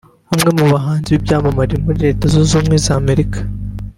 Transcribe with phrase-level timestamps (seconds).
[0.33, 3.39] umwe mu bahanzi b’ibyamamare muri Leta Zunze Ubumwe za Amerika